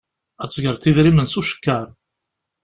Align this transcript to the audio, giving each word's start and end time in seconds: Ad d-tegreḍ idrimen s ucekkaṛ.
Ad 0.41 0.47
d-tegreḍ 0.47 0.83
idrimen 0.89 1.27
s 1.31 1.35
ucekkaṛ. 1.39 1.87